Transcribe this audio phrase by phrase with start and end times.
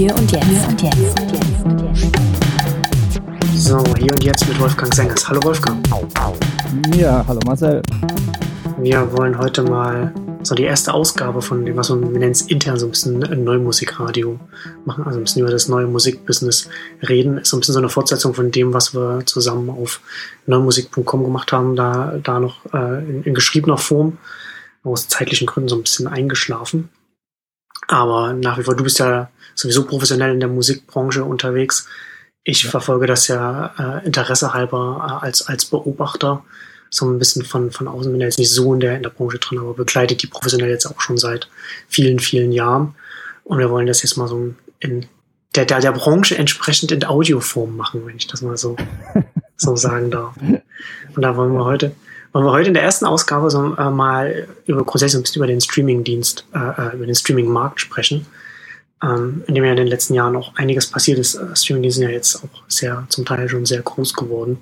[0.00, 0.46] Hier und jetzt.
[0.46, 1.20] Hier und jetzt.
[3.54, 5.28] So, hier und jetzt mit Wolfgang Sengers.
[5.28, 5.86] Hallo Wolfgang.
[6.96, 7.82] Ja, hallo Marcel.
[8.78, 12.86] Wir wollen heute mal so die erste Ausgabe von dem, was man nennt, intern so
[12.86, 14.40] ein bisschen ein Neumusikradio
[14.86, 16.70] machen, also ein bisschen über das neue Musikbusiness
[17.06, 17.36] reden.
[17.36, 20.00] Ist so ein bisschen so eine Fortsetzung von dem, was wir zusammen auf
[20.46, 24.16] neumusik.com gemacht haben, da, da noch äh, in, in geschriebener Form,
[24.82, 26.88] aus zeitlichen Gründen so ein bisschen eingeschlafen.
[27.86, 29.28] Aber nach wie vor, du bist ja
[29.60, 31.86] sowieso professionell in der Musikbranche unterwegs.
[32.44, 32.70] Ich ja.
[32.70, 36.42] verfolge das ja äh, Interesse halber äh, als, als Beobachter,
[36.88, 39.10] so ein bisschen von, von außen, bin ja jetzt nicht so in der, in der
[39.10, 41.48] Branche drin, aber begleitet die professionell jetzt auch schon seit
[41.88, 42.94] vielen, vielen Jahren.
[43.44, 45.06] Und wir wollen das jetzt mal so in
[45.54, 48.76] der, der, der Branche entsprechend in Audioform machen, wenn ich das mal so,
[49.56, 50.34] so sagen darf.
[50.38, 51.92] Und da wollen wir heute,
[52.32, 55.46] wollen wir heute in der ersten Ausgabe so äh, mal über grundsätzlich ein bisschen über
[55.46, 58.26] den Streaming-Dienst, äh, äh über den Streaming-Markt sprechen
[59.02, 61.34] ähm, in dem ja in den letzten Jahren auch einiges passiert ist.
[61.34, 64.58] Äh, Streaming sind ja jetzt auch sehr, zum Teil schon sehr groß geworden.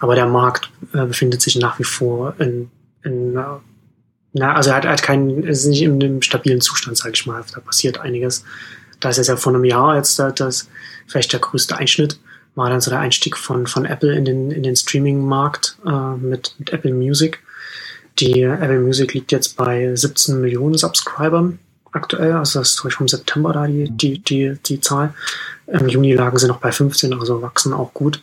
[0.00, 2.70] Aber der Markt äh, befindet sich nach wie vor in,
[3.02, 3.42] in äh,
[4.36, 7.26] na, also er hat, er hat keinen, ist nicht in einem stabilen Zustand, sage ich
[7.26, 7.44] mal.
[7.54, 8.44] Da passiert einiges.
[8.98, 10.68] Da ist es ja vor einem Jahr jetzt das, das
[11.06, 12.18] vielleicht der größte Einschnitt,
[12.56, 16.54] war dann so der Einstieg von, von Apple in den, in den Streaming-Markt äh, mit,
[16.58, 17.40] mit Apple Music.
[18.18, 21.58] Die Apple Music liegt jetzt bei 17 Millionen Subscribern
[21.94, 22.32] aktuell.
[22.32, 25.14] Also das ist glaube ich vom September da die, die, die, die Zahl.
[25.66, 28.20] Im Juni lagen sie noch bei 15, also wachsen auch gut.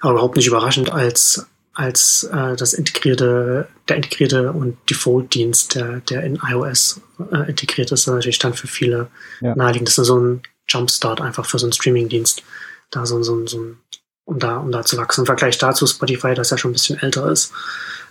[0.00, 6.24] Aber überhaupt nicht überraschend als, als äh, das integrierte, der integrierte und Default-Dienst, der, der
[6.24, 7.00] in iOS
[7.32, 9.08] äh, integriert ist, natürlich dann für viele
[9.40, 9.54] ja.
[9.54, 9.88] naheliegend.
[9.88, 12.42] Das ist so ein Jumpstart einfach für so einen Streaming-Dienst.
[12.90, 13.78] Da so, so, so ein,
[14.24, 15.22] um da, um da zu wachsen.
[15.22, 17.52] Im Vergleich dazu Spotify, das ja schon ein bisschen älter ist,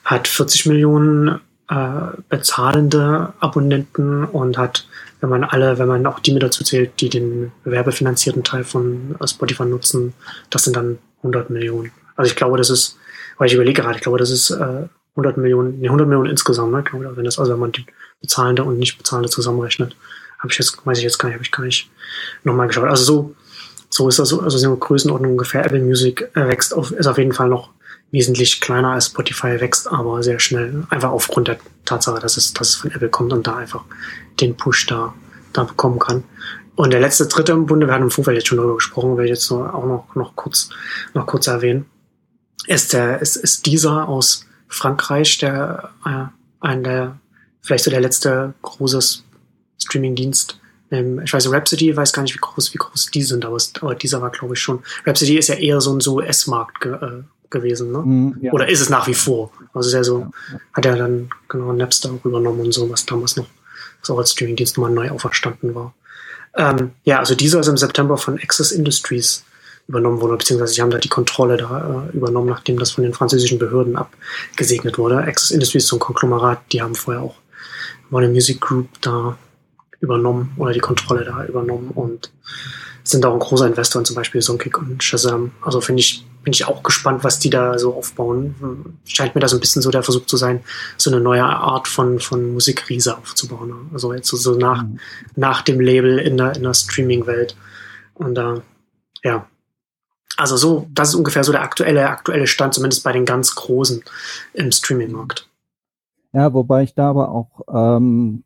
[0.04, 4.88] hat 40 Millionen äh, bezahlende Abonnenten und hat,
[5.22, 9.16] wenn man alle, wenn man auch die mit dazu zählt, die den werbefinanzierten Teil von
[9.26, 10.14] Spotify nutzen,
[10.50, 11.92] das sind dann 100 Millionen.
[12.16, 12.98] Also ich glaube, das ist,
[13.38, 16.72] weil ich überlege gerade, ich glaube, das ist äh, 100 Millionen, nee, 100 Millionen insgesamt,
[16.72, 16.84] ne?
[16.84, 17.86] Glaube, wenn das, also wenn man die
[18.22, 19.96] bezahlende und nicht bezahlende zusammenrechnet,
[20.40, 21.90] habe ich jetzt, weiß ich jetzt gar nicht, habe ich gar nicht
[22.44, 22.90] nochmal geschaut.
[22.90, 23.36] Also so,
[23.90, 25.66] so ist das so, also so Größenordnung ungefähr.
[25.66, 27.70] Apple Music äh, wächst auf, ist auf jeden Fall noch
[28.14, 30.86] wesentlich kleiner als Spotify wächst, aber sehr schnell.
[30.90, 33.84] Einfach aufgrund der Tatsache, dass es, dass es von Apple kommt und da einfach
[34.40, 35.16] den Push da,
[35.52, 36.24] da bekommen kann.
[36.76, 39.26] Und der letzte dritte im Bunde, wir hatten im Vorfeld jetzt schon darüber gesprochen, werde
[39.26, 40.70] ich jetzt nur auch noch, noch kurz,
[41.16, 41.86] noch kurz erwähnen,
[42.68, 46.26] ist der, ist, ist dieser aus Frankreich, der, äh,
[46.60, 47.18] ein der,
[47.62, 49.24] vielleicht so der letzte große
[49.80, 50.60] Streaming-Dienst,
[50.92, 53.96] ähm, ich weiß, Rhapsody, weiß gar nicht, wie groß, wie groß die sind, aber, aber
[53.96, 54.84] dieser war, glaube ich, schon.
[55.06, 58.00] Rhapsody ist ja eher so ein so S-Markt äh, gewesen, ne?
[58.00, 58.52] Mm, ja.
[58.52, 59.52] Oder ist es nach wie vor?
[59.74, 63.06] Also ist ja so, ja, hat er dann genau Napster auch übernommen und so, was
[63.06, 63.48] damals noch
[64.02, 65.94] so als Streamingdienst mal neu auferstanden war.
[66.56, 69.46] Ähm, ja, also dieser ist im September von Access Industries
[69.88, 73.14] übernommen worden, beziehungsweise sie haben da die Kontrolle da äh, übernommen, nachdem das von den
[73.14, 75.18] französischen Behörden abgesegnet wurde.
[75.18, 77.36] Access Industries ein Konglomerat, die haben vorher auch
[78.10, 79.38] Warner Music Group da
[80.00, 82.32] übernommen oder die Kontrolle da übernommen und
[83.04, 85.52] sind auch ein großer Investor in zum Beispiel Songkick und Shazam.
[85.62, 89.00] Also finde ich, bin ich auch gespannt, was die da so aufbauen.
[89.06, 90.62] Scheint mir das ein bisschen so der Versuch zu sein,
[90.98, 93.90] so eine neue Art von, von Musikriese aufzubauen.
[93.94, 95.00] Also jetzt so, so nach, mhm.
[95.36, 97.56] nach dem Label in der, in der Streaming-Welt.
[98.14, 98.62] Und da,
[99.22, 99.48] äh, ja.
[100.36, 104.04] Also so, das ist ungefähr so der aktuelle, aktuelle Stand, zumindest bei den ganz Großen
[104.54, 105.48] im Streaming-Markt.
[106.34, 108.44] Ja, wobei ich da aber auch ähm,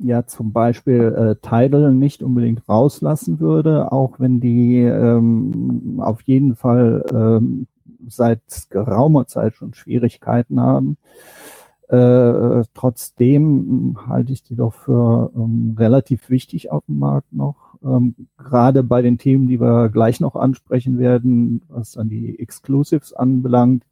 [0.00, 6.56] ja zum Beispiel äh, Tidal nicht unbedingt rauslassen würde, auch wenn die ähm, auf jeden
[6.56, 7.66] Fall ähm,
[8.08, 10.96] seit geraumer Zeit schon Schwierigkeiten haben.
[11.88, 17.74] Äh, trotzdem halte ich die doch für ähm, relativ wichtig auf dem Markt noch.
[17.84, 23.12] Ähm, gerade bei den Themen, die wir gleich noch ansprechen werden, was dann die Exclusives
[23.12, 23.84] anbelangt,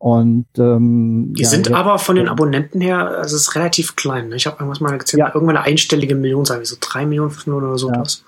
[0.00, 4.30] und ähm, die ja, sind aber von den Abonnenten her, also es ist relativ klein.
[4.30, 4.36] Ne?
[4.36, 5.26] Ich habe irgendwas mal gezählt, ja.
[5.34, 8.24] irgendwann eine einstellige Million, sagen wir so drei Millionen, fünf Millionen oder so was.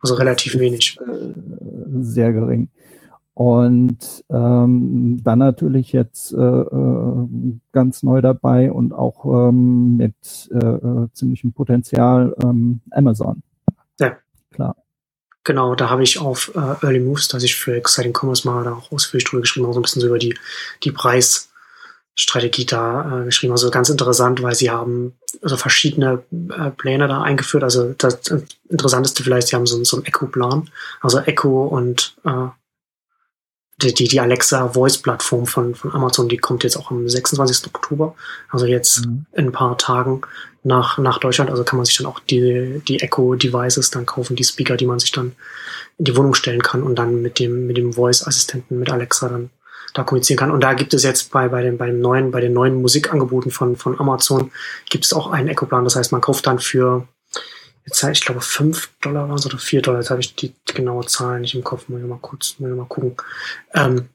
[0.00, 0.96] Also relativ wenig.
[1.00, 1.34] Äh,
[2.00, 2.68] sehr gering.
[3.34, 7.28] Und ähm, dann natürlich jetzt äh, äh,
[7.72, 10.14] ganz neu dabei und auch ähm, mit
[10.52, 13.42] äh, äh ziemlichem Potenzial ähm, Amazon.
[13.98, 14.16] Ja.
[14.52, 14.76] Klar.
[15.46, 18.72] Genau, da habe ich auf äh, Early Moves, dass ich für Exciting Commerce mal da
[18.72, 20.36] auch ausführlich drüber geschrieben habe, so ein bisschen so über die,
[20.82, 23.52] die Preisstrategie da äh, geschrieben.
[23.52, 27.62] Also ganz interessant, weil sie haben also verschiedene äh, Pläne da eingeführt.
[27.62, 28.22] Also das
[28.68, 30.68] Interessanteste vielleicht, sie haben so, so einen Echo-Plan,
[31.00, 32.48] also Echo und äh,
[33.82, 37.68] die, die, die Alexa Voice-Plattform von, von Amazon, die kommt jetzt auch am 26.
[37.72, 38.16] Oktober,
[38.50, 39.26] also jetzt mhm.
[39.30, 40.22] in ein paar Tagen
[40.66, 41.48] nach, nach Deutschland.
[41.50, 44.98] Also kann man sich dann auch die, die Echo-Devices dann kaufen, die Speaker, die man
[44.98, 45.32] sich dann
[45.96, 49.50] in die Wohnung stellen kann und dann mit dem, mit dem Voice-Assistenten, mit Alexa dann
[49.94, 50.50] da kommunizieren kann.
[50.50, 53.52] Und da gibt es jetzt bei, bei, den, bei, den neuen, bei den neuen Musikangeboten
[53.52, 54.50] von, von Amazon
[54.90, 55.84] gibt es auch einen Echo-Plan.
[55.84, 57.06] Das heißt, man kauft dann für,
[57.86, 60.00] jetzt ich glaube, 5 Dollar waren es oder 4 Dollar.
[60.00, 61.88] Jetzt habe ich die genaue Zahl nicht im Kopf.
[61.88, 63.14] Muss ich mal kurz, muss ich mal gucken.
[63.72, 64.08] Ähm,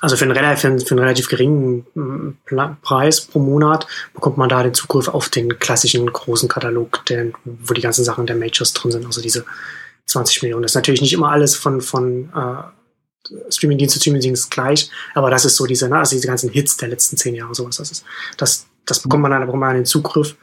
[0.00, 2.38] also für einen, relativ, für einen relativ geringen mm,
[2.82, 7.74] Preis pro Monat bekommt man da den Zugriff auf den klassischen großen Katalog, der, wo
[7.74, 9.44] die ganzen Sachen der Majors drin sind, also diese
[10.06, 10.62] 20 Millionen.
[10.62, 15.44] Das ist natürlich nicht immer alles von, von äh, Streamingdienst zu Streamingdienst gleich, aber das
[15.44, 17.76] ist so diese, ne, also diese ganzen Hits der letzten zehn Jahre, sowas.
[17.76, 18.04] Das ist,
[18.38, 20.36] das, das bekommt man dann, da bekommt man den Zugriff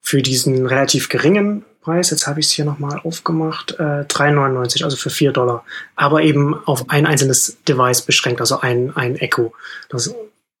[0.00, 4.96] für diesen relativ geringen Preis, jetzt habe ich es hier nochmal aufgemacht, äh, 3,99, also
[4.96, 5.64] für 4 Dollar.
[5.94, 9.54] Aber eben auf ein einzelnes Device beschränkt, also ein, ein Echo.
[9.88, 10.12] Das,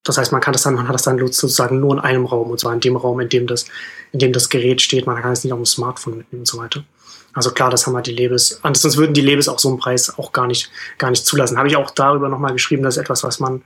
[0.04, 2.48] das heißt, man kann das dann, man hat das dann sozusagen nur in einem Raum,
[2.48, 3.64] und zwar in dem Raum, in dem das,
[4.12, 5.06] in dem das Gerät steht.
[5.06, 6.84] Man kann es nicht auf dem Smartphone mitnehmen und so weiter.
[7.32, 8.60] Also klar, das haben halt die Labels.
[8.62, 11.58] Ansonsten würden die Labels auch so einen Preis auch gar nicht, gar nicht zulassen.
[11.58, 13.62] Habe ich auch darüber nochmal geschrieben, das ist etwas, was man,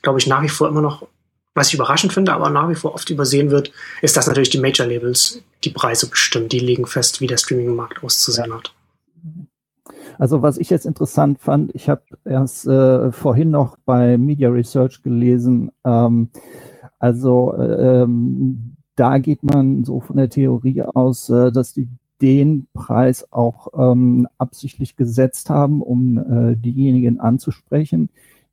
[0.00, 1.06] glaube ich, nach wie vor immer noch
[1.54, 4.60] was ich überraschend finde, aber nach wie vor oft übersehen wird, ist, dass natürlich die
[4.60, 6.48] Major-Labels die Preise bestimmen.
[6.48, 8.74] Die legen fest, wie der Streaming-Markt auszusehen hat.
[10.18, 15.02] Also was ich jetzt interessant fand, ich habe erst äh, vorhin noch bei Media Research
[15.02, 16.28] gelesen, ähm,
[16.98, 21.88] also ähm, da geht man so von der Theorie aus, äh, dass die
[22.20, 28.10] den Preis auch ähm, absichtlich gesetzt haben, um äh, diejenigen anzusprechen,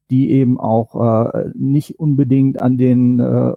[0.10, 3.54] die eben auch äh, nicht unbedingt an den äh,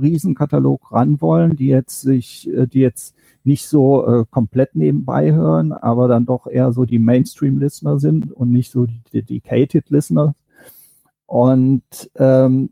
[0.00, 3.14] Riesenkatalog ran wollen, die jetzt sich, äh, die jetzt
[3.44, 8.50] nicht so äh, komplett nebenbei hören, aber dann doch eher so die Mainstream-Listener sind und
[8.50, 10.34] nicht so die Dedicated-Listener.
[11.26, 12.70] Und ähm,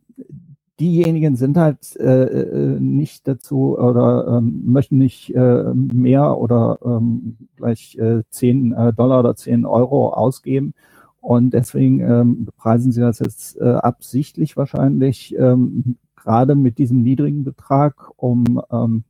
[0.81, 7.37] diejenigen sind halt äh, äh, nicht dazu oder ähm, möchten nicht äh, mehr oder ähm,
[7.57, 10.75] gleich äh, 10 äh, Dollar oder 10 Euro ausgeben,
[11.21, 17.45] und deswegen ähm, bepreisen sie das jetzt äh, absichtlich wahrscheinlich ähm, gerade mit diesem niedrigen
[17.45, 19.05] Betrag, um ähm,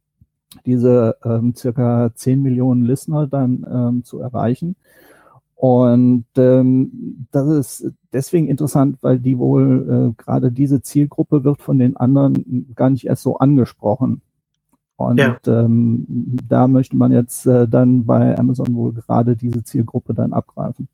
[0.64, 4.76] diese ähm, circa 10 Millionen Listener dann ähm, zu erreichen.
[5.54, 11.78] Und ähm, das ist deswegen interessant, weil die wohl äh, gerade diese Zielgruppe wird von
[11.78, 14.22] den anderen gar nicht erst so angesprochen.
[14.96, 15.36] Und ja.
[15.46, 20.88] ähm, da möchte man jetzt äh, dann bei Amazon wohl gerade diese Zielgruppe dann abgreifen.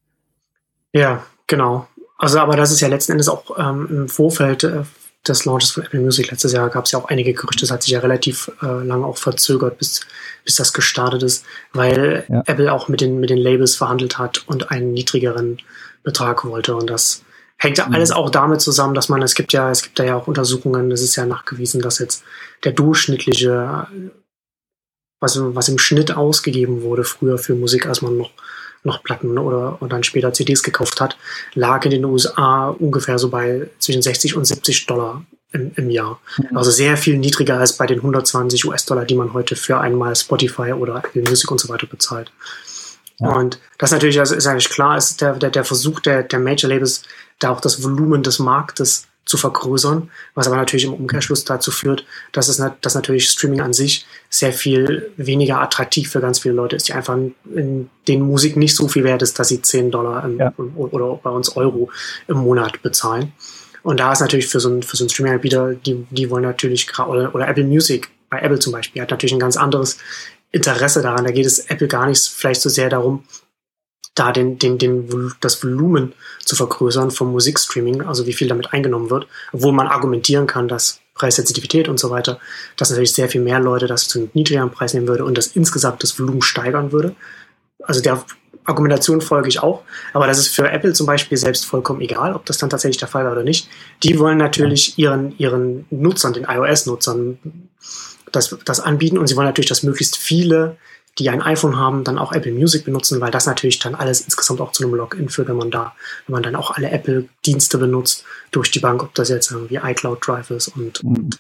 [0.95, 1.89] Ja, genau.
[2.17, 4.85] Also, aber das ist ja letzten Endes auch ähm, im Vorfeld äh,
[5.27, 7.63] des Launches von Apple Music letztes Jahr gab es ja auch einige Gerüchte.
[7.63, 10.03] Das hat sich ja relativ äh, lange auch verzögert, bis,
[10.45, 12.43] bis das gestartet ist, weil ja.
[12.47, 15.59] Apple auch mit den, mit den Labels verhandelt hat und einen niedrigeren
[16.03, 16.77] Betrag wollte.
[16.77, 17.25] Und das
[17.57, 17.95] hängt ja mhm.
[17.95, 20.93] alles auch damit zusammen, dass man, es gibt ja, es gibt da ja auch Untersuchungen,
[20.93, 22.23] es ist ja nachgewiesen, dass jetzt
[22.63, 23.87] der durchschnittliche,
[25.21, 28.31] was, was im Schnitt ausgegeben wurde früher für Musik, als man noch
[28.85, 31.17] noch Platten oder, oder dann später CDs gekauft hat,
[31.55, 36.21] lag in den USA ungefähr so bei zwischen 60 und 70 Dollar im, im Jahr.
[36.37, 36.57] Mhm.
[36.57, 40.73] Also sehr viel niedriger als bei den 120 US-Dollar, die man heute für einmal Spotify
[40.73, 42.31] oder Apple Music und so weiter bezahlt.
[43.19, 43.33] Ja.
[43.33, 46.69] Und das natürlich, also ist eigentlich klar, ist der, der, der Versuch der, der Major
[46.69, 47.03] Labels,
[47.39, 52.05] da auch das Volumen des Marktes zu vergrößern, was aber natürlich im Umkehrschluss dazu führt,
[52.33, 56.77] dass es dass natürlich Streaming an sich sehr viel weniger attraktiv für ganz viele Leute
[56.77, 57.17] ist, die einfach
[57.55, 60.53] in den Musik nicht so viel wert ist, dass sie 10 Dollar im, ja.
[60.77, 61.91] oder bei uns Euro
[62.29, 63.33] im Monat bezahlen.
[63.83, 66.99] Und da ist natürlich für so ein, für so ein Streaming-Anbieter, die, die wollen natürlich,
[66.99, 69.99] oder, oder Apple Music, bei Apple zum Beispiel, hat natürlich ein ganz anderes
[70.53, 71.25] Interesse daran.
[71.25, 73.25] Da geht es Apple gar nicht vielleicht so sehr darum,
[74.15, 76.13] da den, den, den, das Volumen
[76.45, 81.01] zu vergrößern vom Musikstreaming, also wie viel damit eingenommen wird, obwohl man argumentieren kann, dass
[81.15, 82.39] Preissensitivität und so weiter,
[82.77, 85.49] dass natürlich sehr viel mehr Leute das zu einem niedrigeren Preis nehmen würde und das
[85.49, 87.15] insgesamt das Volumen steigern würde.
[87.83, 88.25] Also der
[88.65, 92.47] Argumentation folge ich auch, aber das ist für Apple zum Beispiel selbst vollkommen egal, ob
[92.47, 93.69] das dann tatsächlich der Fall war oder nicht.
[94.03, 97.39] Die wollen natürlich ihren, ihren Nutzern, den iOS-Nutzern,
[98.33, 100.77] das, das anbieten und sie wollen natürlich, dass möglichst viele
[101.19, 104.61] die ein iPhone haben, dann auch Apple Music benutzen, weil das natürlich dann alles insgesamt
[104.61, 105.95] auch zu einem Login führt, wenn man da,
[106.27, 110.27] wenn man dann auch alle Apple-Dienste benutzt durch die Bank, ob das jetzt irgendwie iCloud
[110.27, 111.39] Drive ist und, und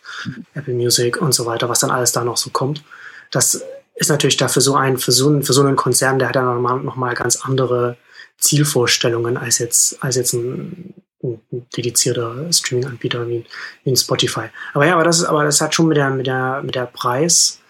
[0.54, 2.84] Apple Music und so weiter, was dann alles da noch so kommt.
[3.32, 3.64] Das
[3.96, 6.62] ist natürlich dafür so ein, für so einen, für so einen Konzern, der hat dann
[6.62, 7.96] nochmal ganz andere
[8.38, 11.40] Zielvorstellungen als jetzt, als jetzt ein, ein
[11.76, 13.44] dedizierter Streaming-Anbieter wie,
[13.82, 14.46] wie ein Spotify.
[14.72, 16.86] Aber ja, aber das ist, aber das hat schon mit der, mit der, mit der
[16.86, 17.60] Preis,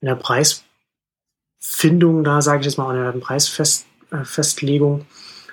[0.00, 0.64] mit der Preis
[1.64, 5.04] Findung da, sage ich jetzt mal, an der Preisfestlegung äh,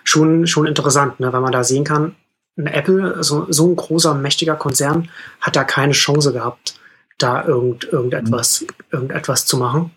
[0.04, 1.32] schon, schon interessant, ne?
[1.32, 2.16] weil man da sehen kann,
[2.58, 6.80] ein Apple, so, so ein großer, mächtiger Konzern, hat da keine Chance gehabt,
[7.20, 9.92] da irgend, irgendetwas, irgendetwas zu machen.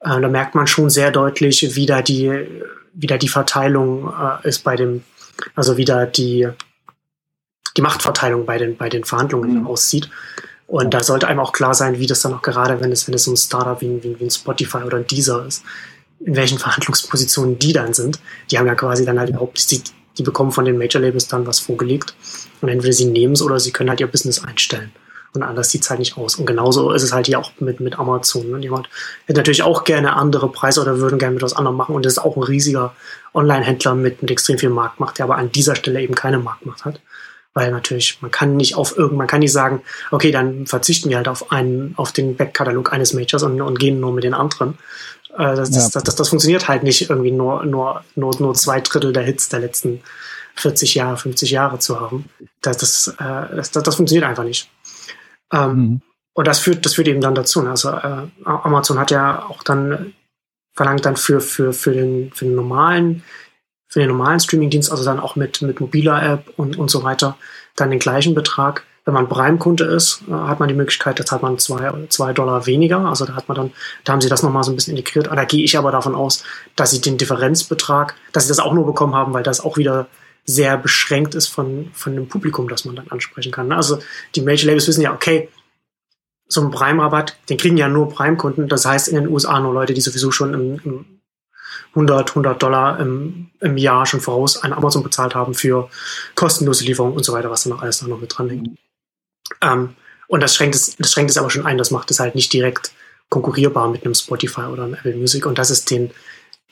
[0.00, 2.46] Äh, da merkt man schon sehr deutlich, wie da die,
[2.92, 5.04] wie da die Verteilung äh, ist bei dem,
[5.54, 6.48] also wie da die,
[7.76, 9.66] die Machtverteilung bei den, bei den Verhandlungen mhm.
[9.66, 10.10] aussieht.
[10.66, 13.14] Und da sollte einem auch klar sein, wie das dann auch gerade, wenn es, wenn
[13.14, 15.62] es so ein Startup wie, wie, wie ein Spotify oder ein Deezer ist,
[16.20, 18.18] in welchen Verhandlungspositionen die dann sind.
[18.50, 19.82] Die haben ja quasi dann halt überhaupt, die,
[20.18, 22.14] die bekommen von den Major Labels dann was vorgelegt.
[22.60, 24.90] Und entweder sie nehmen es oder sie können halt ihr Business einstellen.
[25.34, 26.36] Und anders sieht es halt nicht aus.
[26.36, 28.54] Und genauso ist es halt hier auch mit, mit Amazon.
[28.54, 28.88] Und jemand
[29.26, 31.94] hätte natürlich auch gerne andere Preise oder würden gerne mit was anderem machen.
[31.94, 32.94] Und das ist auch ein riesiger
[33.34, 37.00] Online-Händler mit, mit extrem viel Marktmacht, der aber an dieser Stelle eben keine Marktmacht hat.
[37.56, 41.16] Weil natürlich, man kann nicht auf irgend, man kann nicht sagen, okay, dann verzichten wir
[41.16, 44.76] halt auf einen, auf den Backkatalog eines Majors und, und gehen nur mit den anderen.
[45.38, 45.88] Äh, das, ja.
[45.90, 49.48] das, das, das, funktioniert halt nicht irgendwie nur, nur, nur, nur zwei Drittel der Hits
[49.48, 50.02] der letzten
[50.56, 52.28] 40 Jahre, 50 Jahre zu haben.
[52.60, 54.70] Das, das, äh, das, das, das funktioniert einfach nicht.
[55.50, 56.00] Ähm, mhm.
[56.34, 57.62] Und das führt, das führt eben dann dazu.
[57.62, 57.70] Ne?
[57.70, 60.12] Also äh, Amazon hat ja auch dann
[60.74, 63.22] verlangt dann für, für, für, den, für den normalen,
[63.88, 67.36] für den normalen Streamingdienst, also dann auch mit, mit mobiler App und, und so weiter,
[67.76, 68.84] dann den gleichen Betrag.
[69.04, 72.66] Wenn man Prime-Kunde ist, äh, hat man die Möglichkeit, da zahlt man zwei, zwei Dollar
[72.66, 73.00] weniger.
[73.06, 73.72] Also da hat man dann,
[74.04, 75.28] da haben sie das nochmal so ein bisschen integriert.
[75.28, 76.42] Da gehe ich aber davon aus,
[76.74, 80.08] dass sie den Differenzbetrag, dass sie das auch nur bekommen haben, weil das auch wieder
[80.44, 83.70] sehr beschränkt ist von, von dem Publikum, das man dann ansprechen kann.
[83.72, 83.98] Also
[84.34, 85.48] die Major Labels wissen ja, okay,
[86.48, 88.68] so ein Prime-Rabatt, den kriegen ja nur Prime-Kunden.
[88.68, 91.15] Das heißt in den USA nur Leute, die sowieso schon im, im
[91.90, 95.88] 100, 100 Dollar im, im Jahr schon voraus an Amazon bezahlt haben für
[96.34, 98.78] kostenlose Lieferung und so weiter, was dann noch alles da noch mit dran hängt.
[99.62, 99.94] Ähm,
[100.28, 102.52] und das schränkt, es, das schränkt es aber schon ein, das macht es halt nicht
[102.52, 102.92] direkt
[103.28, 105.46] konkurrierbar mit einem Spotify oder einem Apple Music.
[105.46, 106.10] Und das ist den,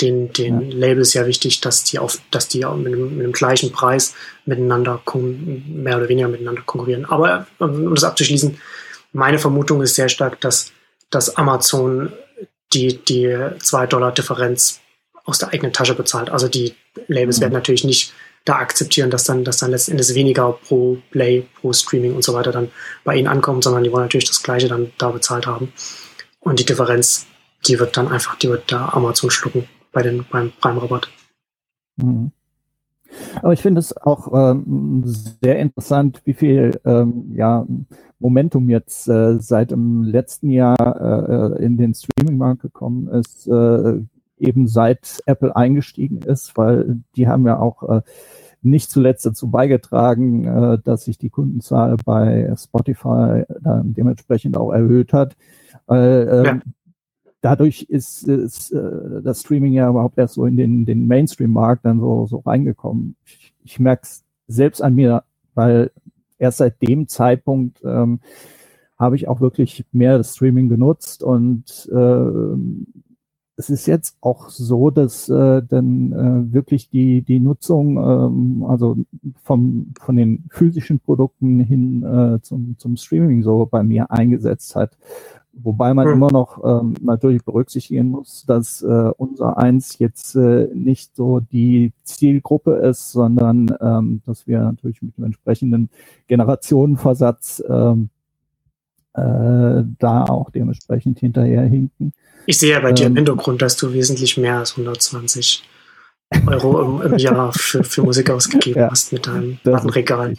[0.00, 0.76] den, den ja.
[0.88, 4.14] Labels ja wichtig, dass die auf, dass die auch mit einem, mit einem gleichen Preis
[4.44, 7.04] miteinander mehr oder weniger miteinander konkurrieren.
[7.04, 8.60] Aber um das abzuschließen,
[9.12, 10.72] meine Vermutung ist sehr stark, dass,
[11.10, 12.12] dass Amazon
[12.72, 14.80] die, die 2 Dollar Differenz
[15.24, 16.30] aus der eigenen Tasche bezahlt.
[16.30, 16.74] Also die
[17.08, 17.42] Labels mhm.
[17.42, 18.12] werden natürlich nicht
[18.44, 22.34] da akzeptieren, dass dann, dass dann letzten Endes weniger pro Play, pro Streaming und so
[22.34, 22.70] weiter dann
[23.02, 25.72] bei ihnen ankommt, sondern die wollen natürlich das Gleiche dann da bezahlt haben.
[26.40, 27.26] Und die Differenz,
[27.66, 31.08] die wird dann einfach, die wird da Amazon schlucken bei den, beim Prime-Rabatt.
[31.96, 32.32] Mhm.
[33.42, 37.64] Aber ich finde es auch ähm, sehr interessant, wie viel ähm, ja,
[38.18, 44.00] Momentum jetzt äh, seit dem letzten Jahr äh, in den Streaming-Markt gekommen ist, äh,
[44.38, 48.02] eben seit Apple eingestiegen ist, weil die haben ja auch äh,
[48.62, 55.12] nicht zuletzt dazu beigetragen, äh, dass sich die Kundenzahl bei Spotify dann dementsprechend auch erhöht
[55.12, 55.36] hat.
[55.86, 56.72] Weil, ähm, ja
[57.44, 62.00] dadurch ist, ist äh, das Streaming ja überhaupt erst so in den, den Mainstream-Markt dann
[62.00, 63.16] so, so reingekommen.
[63.26, 65.24] Ich, ich merke es selbst an mir,
[65.54, 65.90] weil
[66.38, 68.20] erst seit dem Zeitpunkt ähm,
[68.98, 72.56] habe ich auch wirklich mehr das Streaming genutzt und äh,
[73.56, 78.96] es ist jetzt auch so, dass äh, dann äh, wirklich die die Nutzung ähm, also
[79.42, 84.96] vom von den physischen Produkten hin äh, zum zum Streaming so bei mir eingesetzt hat
[85.56, 86.14] Wobei man hm.
[86.14, 91.92] immer noch ähm, natürlich berücksichtigen muss, dass äh, unser Eins jetzt äh, nicht so die
[92.02, 95.90] Zielgruppe ist, sondern ähm, dass wir natürlich mit dem entsprechenden
[96.26, 98.10] Generationenversatz ähm,
[99.14, 102.12] äh, da auch dementsprechend hinterherhinken.
[102.46, 105.64] Ich sehe ja bei dir im ähm, Hintergrund, dass du wesentlich mehr als 120
[106.46, 110.34] Euro im, im Jahr für, für Musik ausgegeben ja, hast mit deinem Plattenregal.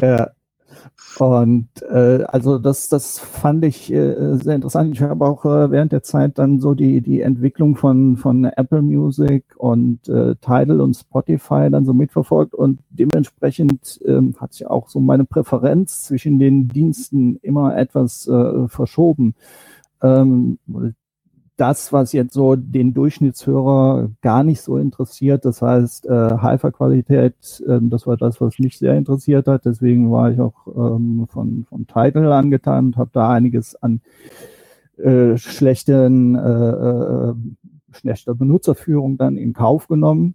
[0.00, 0.30] Ja,
[1.18, 4.94] und äh, also das, das fand ich äh, sehr interessant.
[4.94, 8.82] Ich habe auch äh, während der Zeit dann so die, die Entwicklung von, von Apple
[8.82, 14.88] Music und äh, Tidal und Spotify dann so mitverfolgt und dementsprechend ähm, hat sich auch
[14.88, 19.34] so meine Präferenz zwischen den Diensten immer etwas äh, verschoben.
[20.02, 20.58] Ähm,
[21.56, 25.44] das, was jetzt so den Durchschnittshörer gar nicht so interessiert.
[25.44, 29.64] Das heißt, äh, Hyper-Qualität, äh, das war das, was mich sehr interessiert hat.
[29.64, 34.00] Deswegen war ich auch ähm, von, von Title angetan und habe da einiges an
[34.98, 37.34] äh, schlechten, äh, äh,
[37.92, 40.34] schlechter Benutzerführung dann in Kauf genommen.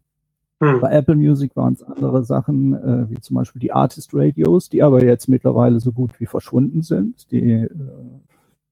[0.59, 0.79] Hm.
[0.79, 4.81] Bei Apple Music waren es andere Sachen, äh, wie zum Beispiel die Artist Radios, die
[4.81, 7.31] aber jetzt mittlerweile so gut wie verschwunden sind.
[7.31, 7.69] Die, äh,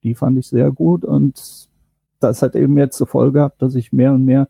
[0.01, 1.68] die fand ich sehr gut und
[2.19, 4.47] das hat eben jetzt zur Folge gehabt, dass ich mehr und mehr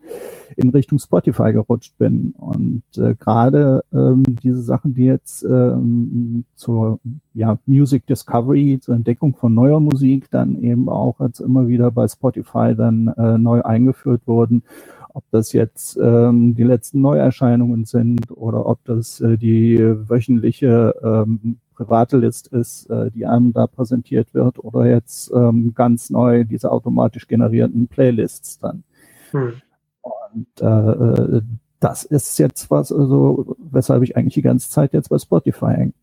[0.55, 2.33] in Richtung Spotify gerutscht bin.
[2.37, 6.99] Und äh, gerade ähm, diese Sachen, die jetzt ähm, zur
[7.33, 12.07] ja, Music Discovery, zur Entdeckung von neuer Musik, dann eben auch jetzt immer wieder bei
[12.07, 14.63] Spotify dann äh, neu eingeführt wurden.
[15.13, 21.57] Ob das jetzt ähm, die letzten Neuerscheinungen sind oder ob das äh, die wöchentliche ähm,
[21.75, 26.71] private List ist, äh, die einem da präsentiert wird oder jetzt ähm, ganz neu diese
[26.71, 28.83] automatisch generierten Playlists dann.
[29.31, 29.53] Hm.
[30.01, 31.41] Und äh, äh
[31.79, 35.93] das ist jetzt was, also weshalb ich eigentlich die ganze Zeit jetzt bei Spotify hänge.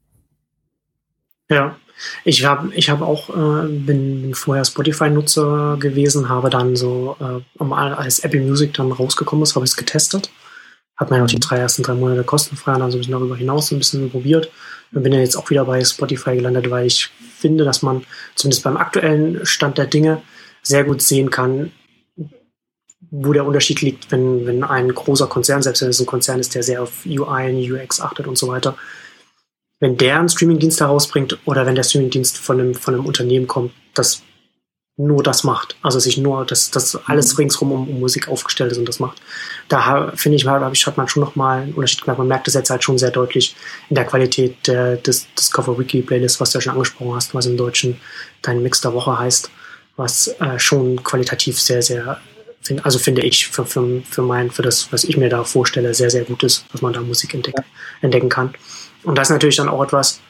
[1.48, 1.76] Ja,
[2.24, 8.18] ich habe ich hab auch, äh, bin, vorher Spotify-Nutzer gewesen, habe dann so, äh, als
[8.20, 10.30] Apple Music dann rausgekommen ist, habe ich es getestet.
[10.96, 13.36] Hat mir auch die drei ersten drei Monate kostenfrei und dann so ein bisschen darüber
[13.36, 14.50] hinaus ein bisschen probiert.
[14.92, 18.64] Und bin ja jetzt auch wieder bei Spotify gelandet, weil ich finde, dass man zumindest
[18.64, 20.22] beim aktuellen Stand der Dinge
[20.62, 21.72] sehr gut sehen kann,
[23.10, 26.54] wo der Unterschied liegt, wenn, wenn ein großer Konzern, selbst wenn es ein Konzern ist,
[26.54, 28.76] der sehr auf UI und UX achtet und so weiter,
[29.80, 33.72] wenn der einen Streamingdienst herausbringt oder wenn der Streamingdienst von einem, von einem Unternehmen kommt,
[33.94, 34.22] das
[34.98, 35.76] nur das macht.
[35.82, 37.36] Also sich nur, dass das alles mhm.
[37.36, 39.20] ringsrum um, um, Musik aufgestellt ist und das macht.
[39.68, 42.18] Da finde ich, hab ich, hat man schon nochmal einen Unterschied gemerkt.
[42.18, 43.54] Man merkt das jetzt halt schon sehr deutlich
[43.90, 47.46] in der Qualität der, des Discover Wiki Playlist, was du ja schon angesprochen hast, was
[47.46, 48.00] im Deutschen
[48.40, 49.50] dein Mix der Woche heißt,
[49.96, 52.18] was äh, schon qualitativ sehr, sehr,
[52.82, 56.10] also finde ich für, für, für mein, für das, was ich mir da vorstelle, sehr,
[56.10, 57.64] sehr gut ist, dass man da Musik entdeck, ja.
[58.00, 58.54] entdecken kann.
[59.02, 60.20] Und das ist natürlich dann auch etwas,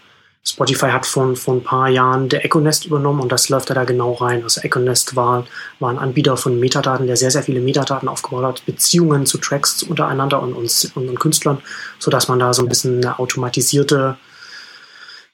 [0.48, 4.12] Spotify hat vor, vor ein paar Jahren der Econest übernommen und das läuft da genau
[4.12, 4.44] rein.
[4.44, 5.44] Also Econest war,
[5.80, 9.82] war ein Anbieter von Metadaten, der sehr, sehr viele Metadaten aufgebaut hat, Beziehungen zu Tracks
[9.82, 11.58] untereinander und uns und, und Künstlern,
[11.98, 14.18] sodass man da so ein bisschen eine automatisierte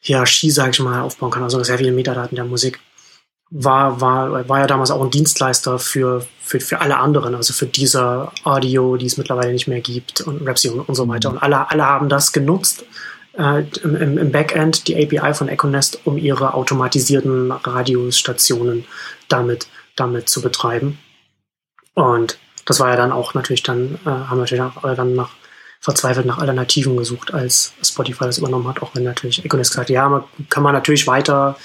[0.01, 1.43] Hierarchie, sage ich mal, aufbauen kann.
[1.43, 2.81] Also sehr viele Metadaten der Musik.
[3.51, 7.67] War, war, war ja damals auch ein Dienstleister für, für, für alle anderen, also für
[7.67, 11.29] dieser Audio, die es mittlerweile nicht mehr gibt und Rapsy und, und so weiter.
[11.29, 12.87] Und alle, alle haben das genutzt
[13.39, 18.85] äh, im, Backend die API von Econest, um ihre automatisierten Radiostationen
[19.29, 20.99] damit, damit zu betreiben.
[21.95, 25.31] Und das war ja dann auch natürlich dann, äh, haben natürlich auch alle dann nach,
[25.81, 29.95] verzweifelt nach Alternativen gesucht, als Spotify das übernommen hat, auch wenn natürlich Econest gesagt hat,
[29.95, 31.57] ja, man, kann man natürlich weiter,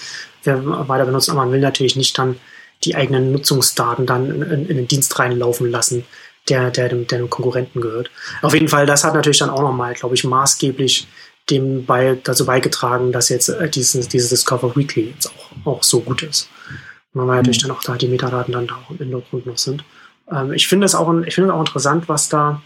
[0.43, 2.39] weiter benutzen, aber man will natürlich nicht dann
[2.83, 6.03] die eigenen Nutzungsdaten dann in, in, in den Dienst reinlaufen lassen,
[6.49, 8.09] der, der, dem, der dem Konkurrenten gehört.
[8.41, 11.07] Auf jeden Fall, das hat natürlich dann auch nochmal, glaube ich, maßgeblich
[11.49, 16.01] dem bei, dazu beigetragen, dass jetzt äh, dieses, dieses Discover Weekly jetzt auch, auch so
[16.01, 16.49] gut ist.
[17.13, 17.69] Und weil natürlich mhm.
[17.69, 19.83] dann auch da die Metadaten dann da auch im Hintergrund noch sind.
[20.31, 22.61] Ähm, ich finde es auch, ich finde auch interessant, was da,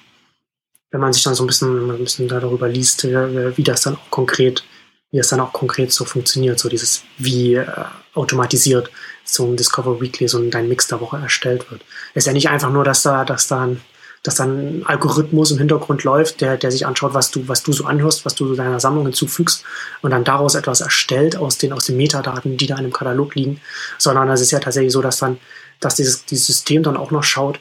[0.90, 3.96] wenn man sich dann so ein bisschen, ein bisschen darüber liest, äh, wie das dann
[3.96, 4.64] auch konkret,
[5.12, 7.66] wie das dann auch konkret so funktioniert, so dieses, wie äh,
[8.14, 8.90] automatisiert
[9.24, 11.82] so ein Discover Weekly, so ein dein Mix der Woche erstellt wird.
[12.14, 13.82] Ist ja nicht einfach nur, dass da, dass da ein
[14.24, 17.74] dass dann ein Algorithmus im Hintergrund läuft, der, der sich anschaut, was du, was du
[17.74, 19.64] so anhörst, was du so deiner Sammlung hinzufügst
[20.02, 23.34] und dann daraus etwas erstellt aus den, aus den Metadaten, die da in dem Katalog
[23.36, 23.60] liegen,
[23.98, 25.40] sondern es ist ja tatsächlich so, dass dann,
[25.80, 27.60] dass dieses, dieses System dann auch noch schaut,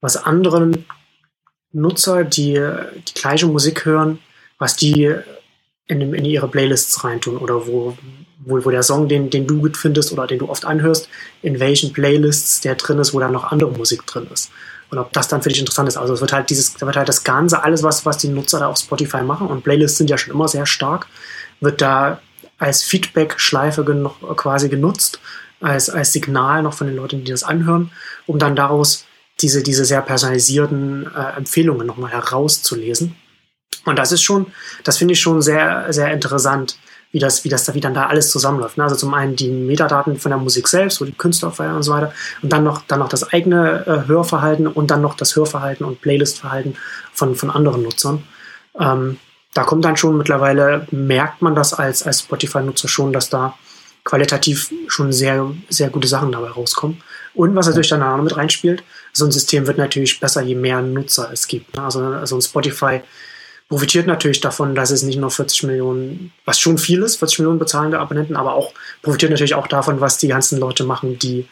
[0.00, 0.86] was anderen
[1.72, 4.18] Nutzer, die die gleiche Musik hören,
[4.58, 5.14] was die
[5.86, 7.98] in, in ihre Playlists reintun oder wo,
[8.38, 11.10] wo, wo der Song, den, den du gut findest oder den du oft anhörst,
[11.42, 14.50] in welchen Playlists der drin ist, wo dann noch andere Musik drin ist
[14.92, 15.96] und ob das dann für dich interessant ist.
[15.96, 18.66] Also es wird halt dieses, wird halt das Ganze, alles, was, was die Nutzer da
[18.66, 21.06] auf Spotify machen, und Playlists sind ja schon immer sehr stark,
[21.60, 22.20] wird da
[22.58, 25.18] als Feedback-Schleife gen quasi genutzt,
[25.60, 27.90] als, als Signal noch von den Leuten, die das anhören,
[28.26, 29.06] um dann daraus
[29.40, 33.16] diese, diese sehr personalisierten äh, Empfehlungen nochmal herauszulesen.
[33.86, 34.52] Und das ist schon,
[34.84, 36.76] das finde ich schon sehr, sehr interessant,
[37.12, 38.78] wie das, wie das da, wie dann da alles zusammenläuft.
[38.78, 38.84] Ne?
[38.84, 41.92] Also zum einen die Metadaten von der Musik selbst, wo die Künstler feiern und so
[41.92, 45.84] weiter, und dann noch, dann noch das eigene äh, Hörverhalten und dann noch das Hörverhalten
[45.84, 46.76] und Playlistverhalten
[47.12, 48.22] von, von anderen Nutzern.
[48.80, 49.18] Ähm,
[49.52, 53.54] da kommt dann schon mittlerweile, merkt man das als, als Spotify-Nutzer schon, dass da
[54.04, 57.02] qualitativ schon sehr, sehr gute Sachen dabei rauskommen.
[57.34, 60.54] Und was natürlich dann auch noch mit reinspielt, so ein System wird natürlich besser, je
[60.54, 61.76] mehr Nutzer es gibt.
[61.76, 61.82] Ne?
[61.82, 63.02] Also, also ein Spotify
[63.72, 67.58] profitiert natürlich davon, dass es nicht nur 40 Millionen, was schon viel ist, 40 Millionen
[67.58, 71.48] bezahlende Abonnenten, aber auch profitiert natürlich auch davon, was die ganzen Leute machen, die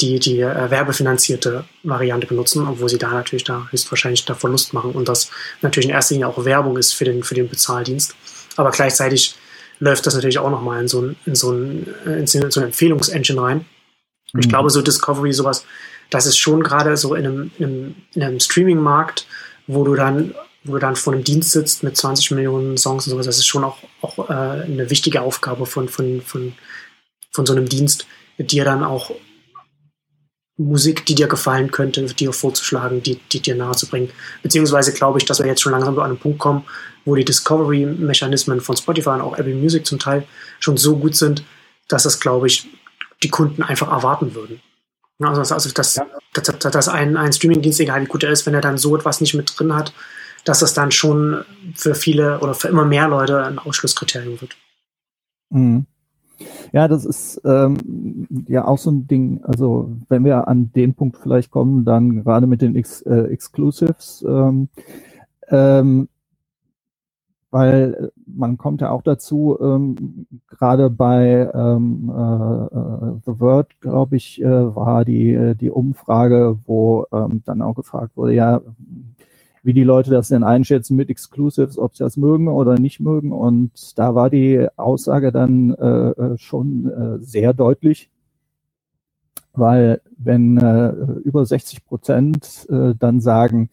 [0.00, 4.90] die, die äh, werbefinanzierte Variante benutzen, obwohl sie da natürlich da höchstwahrscheinlich da Verlust machen
[4.90, 5.30] und das
[5.62, 8.16] natürlich in erster Linie auch Werbung ist für den, für den Bezahldienst.
[8.56, 9.36] Aber gleichzeitig
[9.78, 13.40] läuft das natürlich auch nochmal in so ein, in so ein, in so eine Empfehlungsengine
[13.40, 13.64] rein.
[14.32, 14.40] Mhm.
[14.40, 15.64] Ich glaube, so Discovery, sowas,
[16.08, 19.28] das ist schon gerade so in einem, in einem, in einem Streaming-Markt,
[19.68, 23.10] wo du dann wo du dann vor einem Dienst sitzt mit 20 Millionen Songs und
[23.10, 26.52] sowas, das ist schon auch, auch äh, eine wichtige Aufgabe von, von, von,
[27.30, 28.06] von so einem Dienst,
[28.38, 29.10] dir dann auch
[30.60, 34.10] Musik, die dir gefallen könnte, dir vorzuschlagen, die, die dir nahezubringen.
[34.42, 36.64] Beziehungsweise glaube ich, dass wir jetzt schon langsam an einen Punkt kommen,
[37.06, 40.26] wo die Discovery-Mechanismen von Spotify und auch Apple Music zum Teil
[40.58, 41.42] schon so gut sind,
[41.88, 42.68] dass das, glaube ich,
[43.22, 44.60] die Kunden einfach erwarten würden.
[45.18, 46.06] Also, also dass, ja.
[46.34, 49.20] dass, dass ein, ein Streamingdienst, egal wie gut er ist, wenn er dann so etwas
[49.20, 49.92] nicht mit drin hat,
[50.44, 54.56] dass das dann schon für viele oder für immer mehr Leute ein Ausschlusskriterium wird.
[55.50, 55.86] Mhm.
[56.72, 59.40] Ja, das ist ähm, ja auch so ein Ding.
[59.44, 64.24] Also wenn wir an den Punkt vielleicht kommen, dann gerade mit den Ex äh, Exclusives,
[64.26, 64.68] ähm,
[65.48, 66.08] ähm,
[67.50, 74.16] weil man kommt ja auch dazu, ähm, gerade bei ähm, äh, äh The Word, glaube
[74.16, 78.60] ich, äh, war die, äh, die Umfrage, wo ähm, dann auch gefragt wurde, ja,
[79.62, 83.32] wie die Leute das denn einschätzen mit Exclusives, ob sie das mögen oder nicht mögen.
[83.32, 88.10] Und da war die Aussage dann äh, äh schon äh, sehr deutlich,
[89.52, 90.90] weil wenn äh,
[91.24, 93.68] über 60 Prozent äh, dann sagen,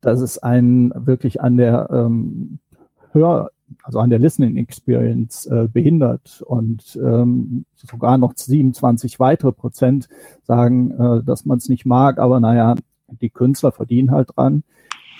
[0.00, 2.58] dass es einen wirklich an der ähm,
[3.12, 3.50] Hör,
[3.82, 10.08] also an der Listening Experience äh, behindert und ähm, sogar noch 27 weitere Prozent
[10.42, 12.74] sagen, dass man es nicht mag, aber naja,
[13.20, 14.62] die Künstler verdienen halt dran,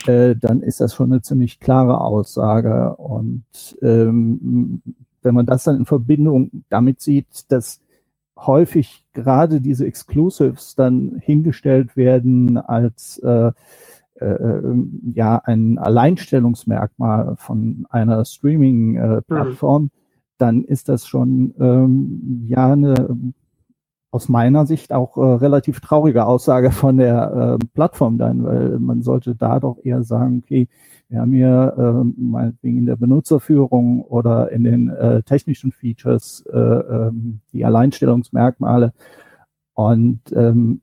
[0.06, 2.94] äh, dann ist das schon eine ziemlich klare Aussage.
[2.96, 3.44] Und
[3.82, 4.82] ähm,
[5.22, 7.80] wenn man das dann in Verbindung damit sieht, dass
[8.36, 13.50] häufig gerade diese Exclusives dann hingestellt werden als äh,
[14.20, 14.62] äh,
[15.12, 19.90] ja ein Alleinstellungsmerkmal von einer Streaming-Plattform, mhm.
[20.38, 23.16] dann ist das schon ähm, ja eine
[24.10, 29.02] aus meiner Sicht auch äh, relativ traurige Aussage von der äh, Plattform dann, weil man
[29.02, 30.68] sollte da doch eher sagen, okay,
[31.08, 36.58] wir haben hier äh, meinetwegen in der Benutzerführung oder in den äh, technischen Features äh,
[36.58, 38.92] ähm, die Alleinstellungsmerkmale.
[39.74, 40.80] Und ähm,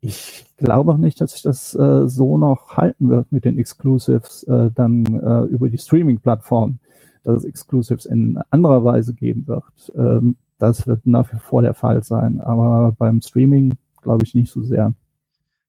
[0.00, 4.42] ich glaube auch nicht, dass sich das äh, so noch halten wird mit den Exclusives
[4.44, 6.78] äh, dann äh, über die Streaming-Plattform,
[7.22, 9.92] dass es Exclusives in anderer Weise geben wird.
[9.94, 12.40] Ähm, das wird nach wie vor der Fall sein.
[12.40, 14.94] Aber beim Streaming glaube ich nicht so sehr.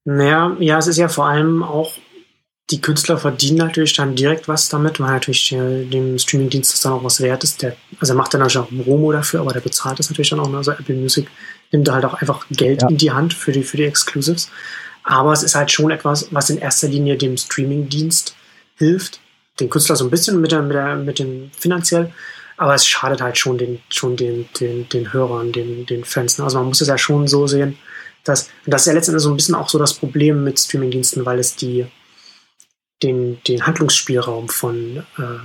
[0.05, 1.93] Naja, ja, es ist ja vor allem auch,
[2.69, 7.03] die Künstler verdienen natürlich dann direkt was damit, weil natürlich dem Streamingdienst das dann auch
[7.03, 7.61] was wert ist.
[7.61, 10.39] Der, also er macht dann natürlich auch Promo dafür, aber der bezahlt das natürlich dann
[10.39, 10.53] auch.
[10.53, 11.27] Also Apple Music
[11.71, 12.89] nimmt da halt auch einfach Geld ja.
[12.89, 14.49] in die Hand für die, für die Exclusives.
[15.03, 18.35] Aber es ist halt schon etwas, was in erster Linie dem Streamingdienst
[18.75, 19.19] hilft,
[19.59, 22.11] den Künstler so ein bisschen mit, der, mit, der, mit dem finanziell,
[22.57, 26.37] aber es schadet halt schon den, schon den, den, den Hörern, den, den Fans.
[26.37, 26.43] Ne?
[26.43, 27.77] Also man muss es ja schon so sehen,
[28.23, 31.25] dass, und das ist ja letztendlich so ein bisschen auch so das Problem mit Streamingdiensten,
[31.25, 31.85] weil es die,
[33.01, 35.39] den, den Handlungsspielraum von, äh,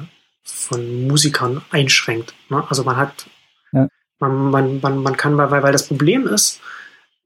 [0.44, 2.34] von Musikern einschränkt.
[2.48, 2.64] Ne?
[2.68, 3.26] Also man hat,
[3.72, 3.88] ja.
[4.20, 6.60] man, man, man, man kann, weil, weil das Problem ist,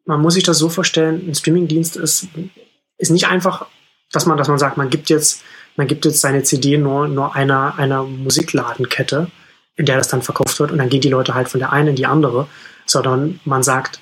[0.05, 2.29] man muss sich das so vorstellen, ein Streamingdienst ist,
[2.99, 3.67] ist nicht einfach,
[4.11, 5.43] dass man, dass man sagt, man gibt jetzt,
[5.77, 9.31] man gibt jetzt seine CD nur, nur einer, einer Musikladenkette,
[9.77, 11.89] in der das dann verkauft wird und dann gehen die Leute halt von der einen
[11.89, 12.47] in die andere,
[12.87, 14.01] sondern man sagt,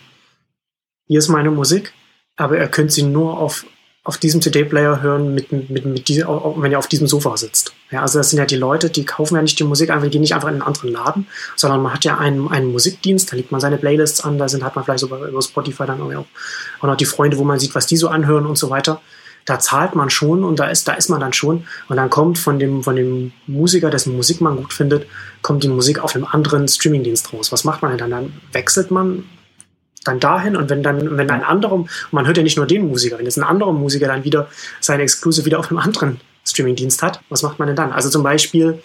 [1.07, 1.93] hier ist meine Musik,
[2.37, 3.67] aber ihr könnt sie nur auf,
[4.03, 7.75] auf diesem CD-Player hören, mit, mit, mit die, wenn ihr auf diesem Sofa sitzt.
[7.91, 10.11] Ja, also das sind ja die Leute, die kaufen ja nicht die Musik einfach, die
[10.11, 13.37] gehen nicht einfach in einen anderen Laden, sondern man hat ja einen, einen Musikdienst, da
[13.37, 16.25] legt man seine Playlists an, da sind, hat man vielleicht sogar über Spotify dann auch,
[16.81, 19.01] auch noch die Freunde, wo man sieht, was die so anhören und so weiter
[19.51, 21.65] da zahlt man schon und da ist, da ist man dann schon.
[21.89, 25.09] Und dann kommt von dem, von dem Musiker, dessen Musik man gut findet,
[25.43, 27.51] kommt die Musik auf einem anderen Streamingdienst raus.
[27.51, 28.11] Was macht man denn dann?
[28.11, 29.25] Dann wechselt man
[30.05, 33.19] dann dahin und wenn dann, wenn ein anderer, man hört ja nicht nur den Musiker,
[33.19, 34.49] wenn jetzt ein anderer Musiker dann wieder
[34.81, 37.93] seine Exclusive wieder auf einem anderen Streamingdienst hat, was macht man denn dann?
[37.93, 38.81] Also zum Beispiel,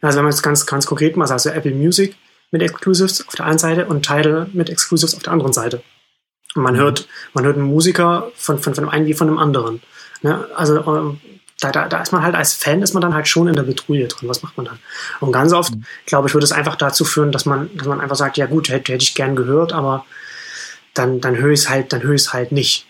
[0.00, 2.14] also wenn man es ganz, ganz konkret sagt, also Apple Music
[2.52, 5.82] mit Exclusives auf der einen Seite und Tidal mit Exclusives auf der anderen Seite.
[6.54, 9.82] Man hört, man hört einen Musiker von, von, von einem einen wie von einem anderen.
[10.22, 10.46] Ne?
[10.54, 11.20] Also ähm,
[11.60, 13.64] da, da, da ist man halt als Fan, ist man dann halt schon in der
[13.64, 14.28] Betrouille drin.
[14.28, 14.78] Was macht man dann?
[15.20, 15.84] Und ganz oft, mhm.
[16.06, 18.68] glaube ich, würde es einfach dazu führen, dass man, dass man einfach sagt, ja gut,
[18.68, 20.04] hätte, hätte ich gern gehört, aber
[20.94, 22.86] dann, dann höre ich es halt, dann höre ich es halt nicht.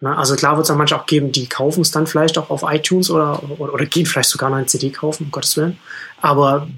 [0.00, 0.16] Ne?
[0.16, 2.62] Also klar wird es dann manche auch geben, die kaufen es dann vielleicht auch auf
[2.66, 5.78] iTunes oder, oder, oder gehen vielleicht sogar noch eine CD kaufen, um Gottes Willen.
[6.20, 6.68] Aber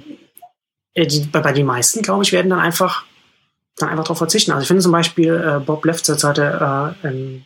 [0.94, 3.04] äh, die, bei, bei den meisten, glaube ich, werden dann einfach
[3.82, 4.52] dann einfach darauf verzichten.
[4.52, 7.44] Also ich finde zum Beispiel, äh, Bob Lefsetz hatte äh, ähm,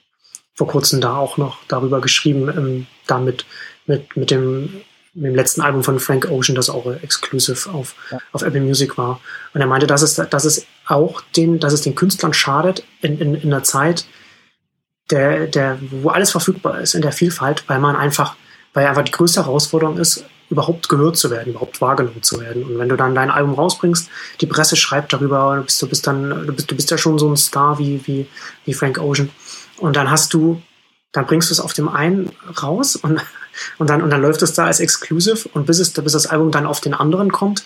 [0.54, 3.44] vor kurzem da auch noch darüber geschrieben, ähm, damit
[3.86, 4.82] mit, mit dem
[5.16, 8.18] mit dem letzten Album von Frank Ocean, das auch exclusive auf, ja.
[8.32, 9.18] auf Apple Music war.
[9.54, 13.18] Und er meinte, dass es, dass es auch den, dass es den Künstlern schadet in,
[13.18, 14.04] in, in einer Zeit,
[15.10, 18.36] der, der, wo alles verfügbar ist in der Vielfalt, weil man einfach,
[18.74, 22.64] weil einfach die größte Herausforderung ist, überhaupt gehört zu werden, überhaupt wahrgenommen zu werden.
[22.64, 24.08] Und wenn du dann dein Album rausbringst,
[24.40, 27.18] die Presse schreibt darüber, du bist, du bist dann, du bist, du bist ja schon
[27.18, 28.26] so ein Star wie, wie,
[28.64, 29.30] wie Frank Ocean.
[29.78, 30.62] Und dann hast du,
[31.12, 32.30] dann bringst du es auf dem einen
[32.62, 33.20] raus und,
[33.78, 36.50] und dann, und dann läuft es da als Exclusive und bis es, bis das Album
[36.50, 37.64] dann auf den anderen kommt,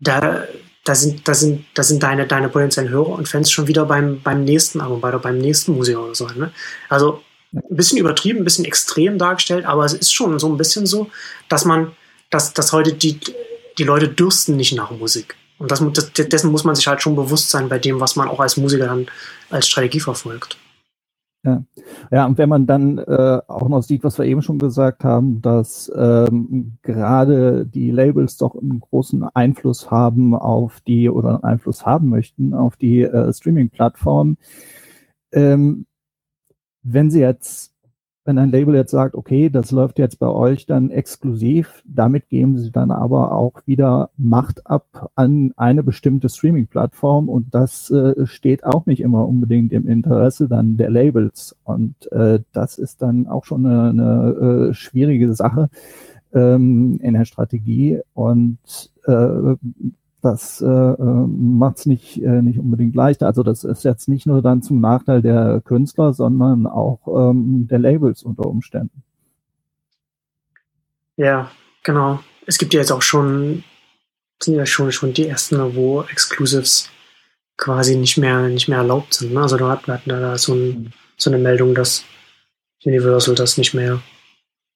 [0.00, 0.44] da,
[0.84, 4.20] da sind, da sind, da sind deine, deine potenziellen Hörer und Fans schon wieder beim,
[4.20, 6.26] beim nächsten Album, oder beim nächsten Musiker oder so.
[6.26, 6.52] Ne?
[6.88, 10.86] Also ein bisschen übertrieben, ein bisschen extrem dargestellt, aber es ist schon so ein bisschen
[10.86, 11.10] so,
[11.48, 11.92] dass man,
[12.32, 13.20] dass, dass heute die,
[13.78, 15.36] die Leute dürsten nicht nach Musik.
[15.58, 18.28] Und das, das, dessen muss man sich halt schon bewusst sein bei dem, was man
[18.28, 19.06] auch als Musiker dann
[19.50, 20.56] als Strategie verfolgt.
[21.44, 21.64] Ja.
[22.12, 25.42] ja, und wenn man dann äh, auch noch sieht, was wir eben schon gesagt haben,
[25.42, 32.08] dass ähm, gerade die Labels doch einen großen Einfluss haben auf die oder Einfluss haben
[32.10, 34.38] möchten auf die äh, Streaming-Plattformen.
[35.32, 35.86] Ähm,
[36.84, 37.71] wenn sie jetzt
[38.24, 42.58] wenn ein Label jetzt sagt, okay, das läuft jetzt bei euch dann exklusiv, damit geben
[42.58, 48.64] sie dann aber auch wieder Macht ab an eine bestimmte Streaming-Plattform und das äh, steht
[48.64, 51.56] auch nicht immer unbedingt im Interesse dann der Labels.
[51.64, 55.68] Und äh, das ist dann auch schon eine, eine äh, schwierige Sache
[56.32, 58.00] ähm, in der Strategie.
[58.14, 58.58] Und
[59.06, 59.56] äh,
[60.22, 63.26] das äh, äh macht es nicht, äh, nicht unbedingt leichter.
[63.26, 67.80] Also das ist jetzt nicht nur dann zum Nachteil der Künstler, sondern auch ähm, der
[67.80, 69.02] Labels unter Umständen.
[71.16, 71.50] Ja,
[71.82, 72.20] genau.
[72.46, 73.64] Es gibt ja jetzt auch schon,
[74.42, 76.88] sind ja schon, schon die ersten, wo Exclusives
[77.56, 79.34] quasi nicht mehr, nicht mehr erlaubt sind.
[79.34, 79.42] Ne?
[79.42, 82.04] Also da hatten wir da so, ein, so eine Meldung, dass
[82.84, 84.00] Universal das nicht mehr,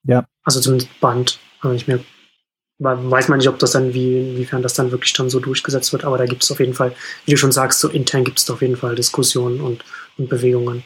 [0.04, 0.24] ja.
[0.44, 1.98] also zumindest Band, also nicht mehr
[2.78, 6.04] weiß man nicht, ob das dann, wie, inwiefern das dann wirklich dann so durchgesetzt wird,
[6.04, 6.92] aber da gibt es auf jeden Fall,
[7.24, 9.84] wie du schon sagst, so intern gibt es auf jeden Fall Diskussionen und,
[10.18, 10.82] und Bewegungen.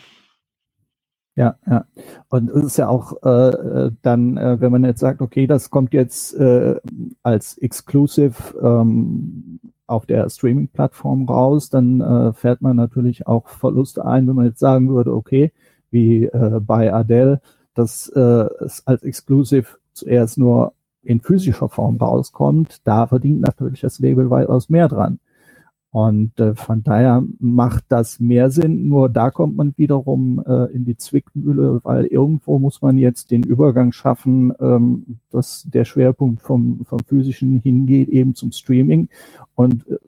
[1.37, 1.87] Ja, ja.
[2.29, 5.95] Und es ist ja auch äh, dann, äh, wenn man jetzt sagt, okay, das kommt
[5.95, 6.77] jetzt äh,
[7.23, 14.29] als Exclusive ähm, auf der Streaming-Plattform raus, dann äh, fährt man natürlich auch Verluste ein,
[14.29, 15.53] wenn man jetzt sagen würde, okay,
[15.91, 17.41] wie äh, bei Adele,
[17.75, 23.99] dass äh, es als Exclusive zuerst nur in physischer Form rauskommt, da verdient natürlich das
[23.99, 25.19] Label weitaus mehr dran.
[25.93, 30.85] Und äh, von daher macht das mehr Sinn, nur da kommt man wiederum äh, in
[30.85, 36.85] die Zwickmühle, weil irgendwo muss man jetzt den Übergang schaffen, ähm, dass der Schwerpunkt vom,
[36.85, 39.09] vom physischen hingeht eben zum Streaming.
[39.57, 39.99] Und äh,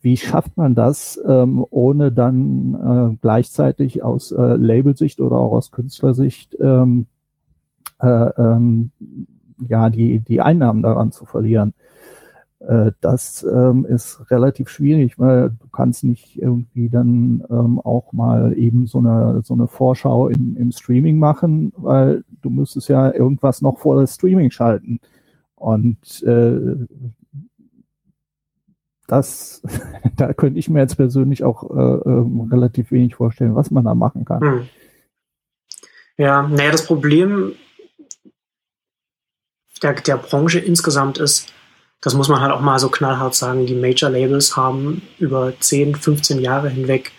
[0.00, 2.74] wie schafft man das, ähm, ohne dann
[3.12, 7.06] äh, gleichzeitig aus äh, Labelsicht oder auch aus Künstlersicht ähm,
[8.00, 8.90] äh, ähm,
[9.66, 11.74] ja, die, die Einnahmen daran zu verlieren.
[12.60, 18.56] Äh, das ähm, ist relativ schwierig, weil du kannst nicht irgendwie dann ähm, auch mal
[18.56, 23.62] eben so eine, so eine Vorschau im, im Streaming machen, weil du müsstest ja irgendwas
[23.62, 25.00] noch vor das Streaming schalten.
[25.54, 26.86] Und äh,
[29.06, 29.62] das,
[30.16, 33.94] da könnte ich mir jetzt persönlich auch äh, äh, relativ wenig vorstellen, was man da
[33.94, 34.40] machen kann.
[34.40, 34.60] Hm.
[36.16, 37.52] Ja, naja, das Problem
[39.82, 41.52] der, der Branche insgesamt ist,
[42.00, 46.40] das muss man halt auch mal so knallhart sagen, die Major-Labels haben über 10, 15
[46.40, 47.12] Jahre hinweg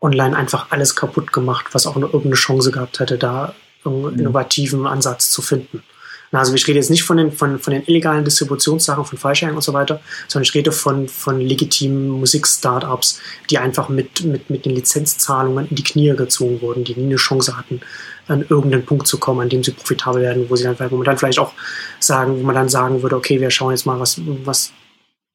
[0.00, 4.18] online einfach alles kaputt gemacht, was auch nur irgendeine Chance gehabt hätte, da einen mhm.
[4.18, 5.82] innovativen Ansatz zu finden.
[6.32, 9.62] Also ich rede jetzt nicht von den, von, von den illegalen Distributionssachen, von Falschhängen und
[9.62, 14.74] so weiter, sondern ich rede von, von legitimen Musik-Startups, die einfach mit, mit, mit den
[14.74, 17.80] Lizenzzahlungen in die Knie gezwungen wurden, die nie eine Chance hatten,
[18.28, 21.04] an irgendeinen Punkt zu kommen, an dem sie profitabel werden, wo sie dann, wo man
[21.04, 21.52] dann vielleicht auch
[22.00, 24.72] sagen, wo man dann sagen würde, okay, wir schauen jetzt mal, was, was,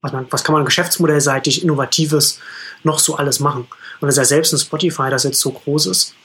[0.01, 2.39] was, man, was kann man geschäftsmodellseitig Innovatives
[2.83, 3.67] noch so alles machen.
[4.01, 6.15] Und das ist ja selbst ein Spotify, das jetzt so groß ist.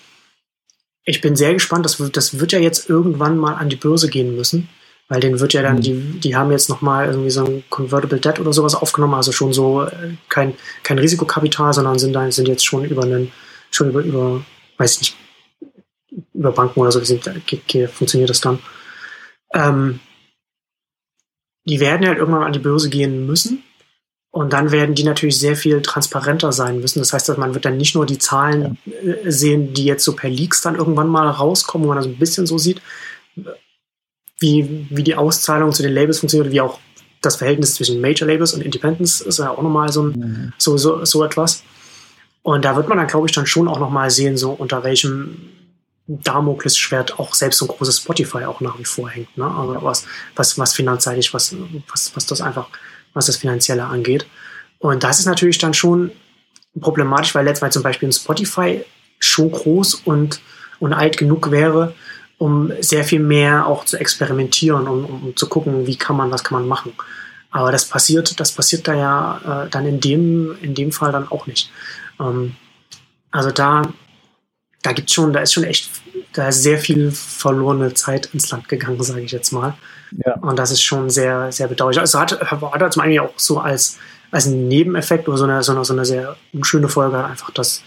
[1.07, 4.09] Ich bin sehr gespannt, das, wird, das wird ja jetzt irgendwann mal an die Börse
[4.09, 4.69] gehen müssen,
[5.09, 5.81] weil den wird ja dann, mhm.
[5.81, 9.53] die, die haben jetzt nochmal irgendwie so ein Convertible Debt oder sowas aufgenommen, also schon
[9.53, 13.33] so äh, kein, kein Risikokapital, sondern sind, dann, sind jetzt schon über einen,
[13.71, 14.45] schon über, über,
[14.79, 15.16] weiß ich nicht,
[16.35, 17.25] über Banken oder so sind,
[17.92, 18.59] funktioniert das dann.
[19.55, 20.01] Ähm,
[21.69, 23.62] die werden halt irgendwann an die Börse gehen müssen.
[24.37, 26.99] Und dann werden die natürlich sehr viel transparenter sein müssen.
[26.99, 28.92] Das heißt, dass man wird dann nicht nur die Zahlen ja.
[28.92, 32.18] Äh, sehen, die jetzt so per Leaks dann irgendwann mal rauskommen, wo man das ein
[32.18, 32.83] bisschen so sieht,
[34.38, 36.79] wie, wie die Auszahlung zu den Labels funktioniert, wie auch
[37.22, 40.53] das Verhältnis zwischen Major Labels und Independence ist ja auch nochmal so, ein, mhm.
[40.59, 41.62] so, so, so etwas.
[42.42, 45.49] Und da wird man dann, glaube ich, dann schon auch nochmal sehen, so unter welchem
[46.09, 49.35] Damoklesschwert auch selbst so ein großes Spotify auch nach wie vor hängt.
[49.38, 49.46] Ne?
[49.46, 51.57] Also was, was, was finanzseitig, was,
[51.90, 52.68] was, was das einfach,
[53.16, 54.26] was das Finanzielle angeht.
[54.79, 56.12] Und das ist natürlich dann schon
[56.81, 58.85] problematisch, weil letztendlich zum Beispiel ein Spotify
[59.18, 60.40] schon groß und,
[60.79, 61.94] und alt genug wäre,
[62.38, 66.44] um sehr viel mehr auch zu experimentieren, um, um zu gucken, wie kann man, was
[66.44, 66.92] kann man machen.
[67.50, 71.29] Aber das passiert, das passiert da ja äh, dann in dem, in dem Fall dann
[71.29, 71.70] auch nicht.
[72.20, 72.55] Ähm,
[73.31, 73.83] also da
[74.87, 75.90] da gibt's schon, da ist schon echt,
[76.37, 79.75] da ist sehr viel verlorene Zeit ins Land gegangen, sage ich jetzt mal.
[80.25, 80.35] Ja.
[80.37, 81.99] Und das ist schon sehr, sehr bedauerlich.
[81.99, 83.99] Also hat, hat zum einen auch so als,
[84.31, 87.83] als Nebeneffekt oder so eine, so eine, so eine sehr unschöne Folge einfach, dass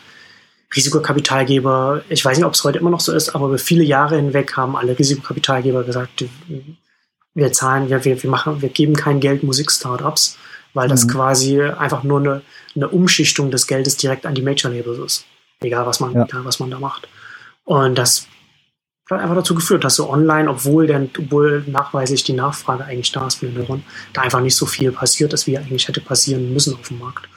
[0.76, 4.16] Risikokapitalgeber, ich weiß nicht, ob es heute immer noch so ist, aber über viele Jahre
[4.16, 6.26] hinweg haben alle Risikokapitalgeber gesagt,
[7.36, 10.40] wir zahlen, wir, wir, wir machen, wir geben kein Geld Musik-Startups,
[10.74, 11.10] weil das mhm.
[11.10, 12.42] quasi einfach nur eine,
[12.76, 15.26] eine Umschichtung des Geldes direkt an die Major-Labels ist.
[15.62, 16.26] Egal was man, ja.
[16.26, 17.08] egal was man da macht.
[17.66, 18.28] Und das
[19.18, 23.36] einfach dazu geführt, dass so online, obwohl, denn, obwohl nachweislich die Nachfrage eigentlich da ist
[23.36, 26.76] von den Hörern, da einfach nicht so viel passiert ist, wie eigentlich hätte passieren müssen
[26.76, 27.28] auf dem Markt.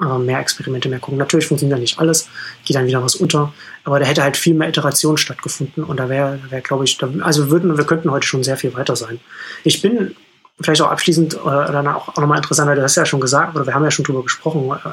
[0.00, 1.18] Äh, mehr Experimente, mehr gucken.
[1.18, 2.28] Natürlich funktioniert ja nicht alles,
[2.64, 3.52] geht dann wieder was unter,
[3.82, 7.08] aber da hätte halt viel mehr Iteration stattgefunden und da wäre, wär, glaube ich, da,
[7.20, 9.18] also würden, wir könnten heute schon sehr viel weiter sein.
[9.64, 10.14] Ich bin
[10.60, 13.56] vielleicht auch abschließend äh, dann auch, auch nochmal interessant, weil du hast ja schon gesagt,
[13.56, 14.90] oder wir haben ja schon drüber gesprochen, äh,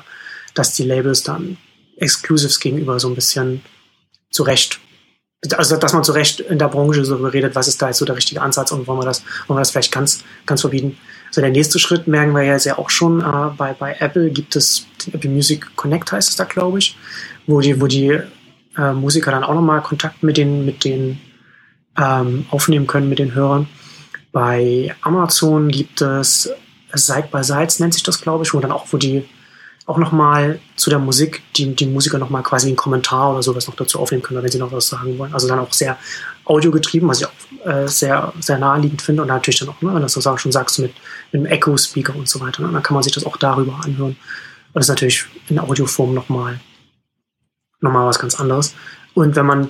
[0.56, 1.58] dass die Labels dann
[1.98, 3.62] Exclusives gegenüber so ein bisschen
[4.32, 4.80] zurecht
[5.54, 8.06] also dass man zu Recht in der Branche so redet, was ist da jetzt so
[8.06, 10.98] der richtige Ansatz und wollen wir das, wollen wir das vielleicht ganz, ganz verbieten.
[11.32, 14.56] So der nächste Schritt merken wir jetzt ja auch schon, äh, bei, bei Apple gibt
[14.56, 16.98] es den Apple Music Connect heißt es da, glaube ich,
[17.48, 18.20] wo die, wo die
[18.78, 21.20] äh, Musiker dann auch nochmal Kontakt mit den, mit den
[21.98, 23.68] ähm, aufnehmen können, mit den Hörern.
[24.32, 26.50] Bei Amazon gibt es
[26.94, 29.26] Side by Sides nennt sich das, glaube ich, wo dann auch, wo die
[29.86, 33.76] auch nochmal zu der Musik, die, die Musiker nochmal quasi einen Kommentar oder sowas noch
[33.76, 35.34] dazu aufnehmen können, wenn sie noch was sagen wollen.
[35.34, 35.98] Also dann auch sehr
[36.46, 39.22] audiogetrieben, was ich auch äh, sehr, sehr naheliegend finde.
[39.22, 40.94] Und natürlich dann auch, ne, wenn du das schon sagst, mit,
[41.32, 42.64] mit einem Echo-Speaker und so weiter.
[42.64, 44.12] Ne, dann kann man sich das auch darüber anhören.
[44.12, 44.18] Und
[44.74, 46.60] das ist natürlich in Audioform nochmal
[47.82, 48.74] noch mal was ganz anderes.
[49.14, 49.68] Und wenn man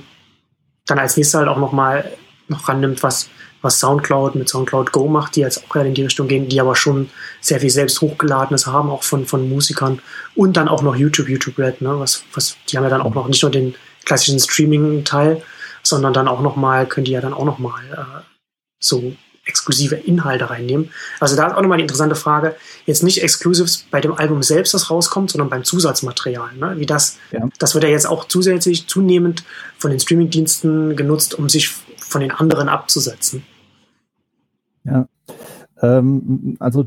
[0.85, 2.11] dann als nächstes halt auch nochmal
[2.47, 3.29] noch rannimmt, was
[3.65, 6.61] was Soundcloud mit Soundcloud Go macht, die jetzt auch gerade in die Richtung gehen, die
[6.61, 7.09] aber schon
[7.41, 9.99] sehr viel selbst hochgeladenes haben, auch von, von Musikern
[10.35, 13.15] und dann auch noch YouTube, YouTube Red, ne, was, was, die haben ja dann auch
[13.15, 13.73] noch nicht nur den
[14.05, 15.41] klassischen Streaming-Teil,
[15.81, 18.21] sondern dann auch noch mal, können die ja dann auch noch mal äh,
[18.79, 19.13] so
[19.47, 20.91] exklusive Inhalte reinnehmen.
[21.19, 24.75] Also da ist auch nochmal die interessante Frage, jetzt nicht Exclusives bei dem Album selbst,
[24.75, 26.55] das rauskommt, sondern beim Zusatzmaterial.
[26.55, 26.75] Ne?
[26.77, 27.47] Wie das, ja.
[27.57, 29.43] das wird ja jetzt auch zusätzlich zunehmend
[29.77, 33.43] von den Streamingdiensten genutzt, um sich von den anderen abzusetzen.
[34.85, 35.07] Ja,
[35.81, 36.85] ähm, also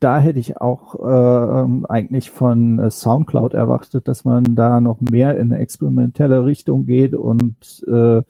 [0.00, 5.36] da hätte ich auch äh, eigentlich von äh, SoundCloud erwartet, dass man da noch mehr
[5.36, 8.22] in eine experimentelle Richtung geht und äh,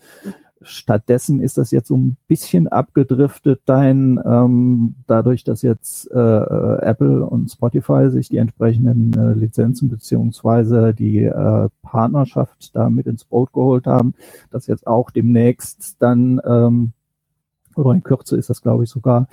[0.62, 6.82] stattdessen ist das jetzt so ein bisschen abgedriftet dein, ähm, dadurch, dass jetzt äh, äh,
[6.82, 13.24] Apple und Spotify sich die entsprechenden äh, Lizenzen beziehungsweise die äh, Partnerschaft da mit ins
[13.24, 14.14] Boot geholt haben,
[14.50, 16.92] dass jetzt auch demnächst dann ähm,
[17.78, 19.28] oder in Kürze ist das, glaube ich, sogar,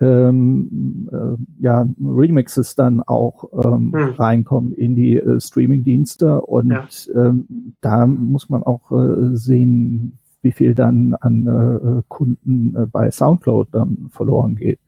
[0.00, 4.10] ähm, äh, ja, Remixes dann auch ähm, hm.
[4.14, 6.86] reinkommen in die äh, Streaming-Dienste und ja.
[7.14, 13.10] ähm, da muss man auch äh, sehen, wie viel dann an äh, Kunden äh, bei
[13.10, 14.80] SoundCloud dann verloren geht.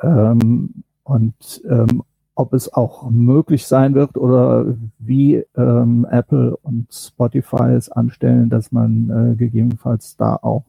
[0.00, 2.04] Ähm, und ähm,
[2.36, 4.66] ob es auch möglich sein wird oder
[4.98, 10.64] wie ähm, Apple und Spotify es anstellen, dass man äh, gegebenenfalls da auch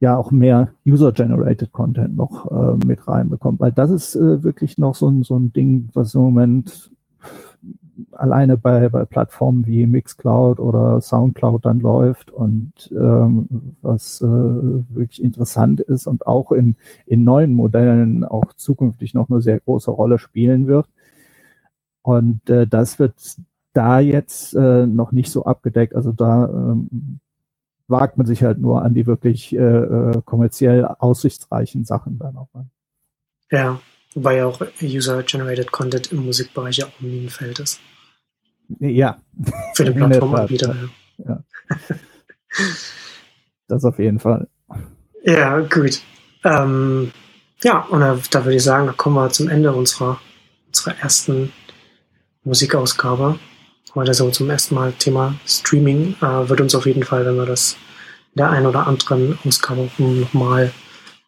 [0.00, 3.60] ja auch mehr User-Generated Content noch äh, mit reinbekommt.
[3.60, 6.90] Weil das ist äh, wirklich noch so ein, so ein Ding, was im Moment
[8.12, 13.48] alleine bei, bei Plattformen wie Mixcloud oder Soundcloud dann läuft und ähm,
[13.82, 19.40] was äh, wirklich interessant ist und auch in, in neuen Modellen auch zukünftig noch eine
[19.40, 20.86] sehr große Rolle spielen wird.
[22.02, 23.14] Und äh, das wird
[23.72, 25.94] da jetzt äh, noch nicht so abgedeckt.
[25.94, 27.20] Also da ähm,
[27.88, 32.48] wagt man sich halt nur an die wirklich äh, äh, kommerziell aussichtsreichen Sachen dann auch
[32.52, 32.70] an.
[33.50, 33.80] Ja,
[34.14, 37.80] wobei ja auch User-Generated Content im Musikbereich ja auch ein Minenfeld ist.
[38.78, 39.20] Ja.
[39.74, 40.76] Für den Plattformanbieter.
[41.18, 41.42] Ja.
[43.66, 44.48] das auf jeden Fall.
[45.24, 46.02] Ja, gut.
[46.44, 47.10] Ähm,
[47.62, 50.20] ja, und da, da, würde ich sagen, da kommen wir zum Ende unserer,
[50.66, 51.52] unserer ersten
[52.44, 53.38] Musikausgabe
[53.98, 57.46] heute so zum ersten Mal Thema Streaming, äh, wird uns auf jeden Fall, wenn wir
[57.46, 57.76] das
[58.34, 60.72] in der einen oder anderen Ausgabe nochmal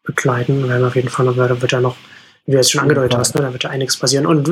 [0.04, 1.96] begleiten, werden wir auf jeden Fall noch, da wird ja noch,
[2.46, 4.24] wie du es schon angedeutet hast, ne, da wird ja einiges passieren.
[4.24, 4.48] Und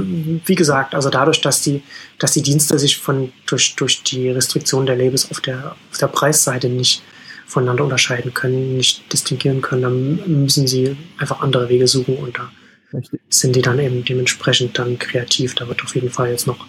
[0.49, 1.83] wie gesagt, also dadurch, dass die,
[2.19, 6.09] dass die Dienste sich von, durch, durch die Restriktion der Labels auf der, auf der
[6.09, 7.03] Preisseite nicht
[7.47, 12.51] voneinander unterscheiden können, nicht distinguieren können, dann müssen sie einfach andere Wege suchen und da
[12.93, 13.21] Richtig.
[13.29, 15.55] sind die dann eben dementsprechend dann kreativ.
[15.55, 16.67] Da wird auf jeden Fall jetzt noch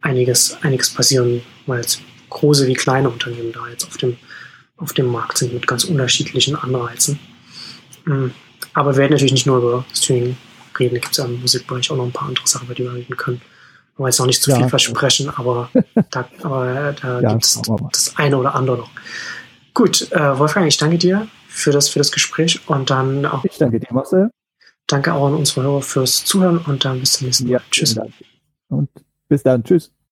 [0.00, 4.16] einiges, einiges passieren, weil es große wie kleine Unternehmen da jetzt auf dem,
[4.76, 7.18] auf dem Markt sind mit ganz unterschiedlichen Anreizen.
[8.04, 8.28] Mm,
[8.72, 10.36] aber wir werden natürlich nicht nur über Streaming
[10.78, 12.84] reden, da gibt es ja im Musikbereich auch noch ein paar andere Sachen, über die
[12.84, 13.40] wir reden können.
[13.96, 14.56] Aber jetzt noch nicht zu ja.
[14.56, 15.70] viel versprechen, aber
[16.10, 17.60] da, aber da ja, gibt es
[17.92, 18.90] das eine oder andere noch.
[19.74, 23.44] Gut, äh, Wolfgang, ich danke dir für das, für das Gespräch und dann auch.
[23.44, 24.30] Ich danke dir, Marcel.
[24.86, 27.52] Danke auch an unsere Hörer fürs Zuhören und dann bis zum nächsten Mal.
[27.52, 27.98] Ja, Tschüss.
[28.68, 28.88] Und
[29.30, 29.64] bis dann.
[29.64, 29.90] Tschüss.